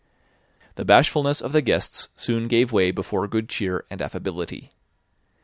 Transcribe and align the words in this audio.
The 0.77 0.83
bashfulness 0.83 1.41
of 1.41 1.51
the 1.51 1.61
guests 1.61 2.07
soon 2.15 2.47
gave 2.47 2.71
way 2.71 2.89
before 2.89 3.27
good 3.27 3.47
cheer 3.49 3.85
and 3.91 4.01
affability. 4.01 4.71